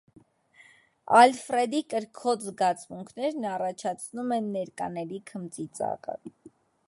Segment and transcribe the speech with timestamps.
[1.17, 6.19] Ալֆրեդի կրքոտ զգացմունքներն առաջացնում են ներկաների քմծիծաղը։